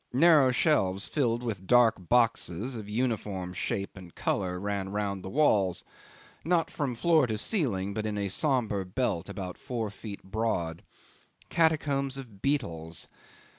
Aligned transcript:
Narrow 0.13 0.49
shelves 0.51 1.07
filled 1.07 1.43
with 1.43 1.67
dark 1.67 2.09
boxes 2.09 2.75
of 2.75 2.89
uniform 2.89 3.53
shape 3.53 3.95
and 3.95 4.15
colour 4.15 4.59
ran 4.59 4.89
round 4.89 5.21
the 5.23 5.29
walls, 5.29 5.83
not 6.43 6.71
from 6.71 6.95
floor 6.95 7.27
to 7.27 7.37
ceiling, 7.37 7.93
but 7.93 8.07
in 8.07 8.17
a 8.17 8.27
sombre 8.27 8.83
belt 8.83 9.29
about 9.29 9.59
four 9.59 9.91
feet 9.91 10.23
broad. 10.23 10.81
Catacombs 11.49 12.17
of 12.17 12.41
beetles. 12.41 13.07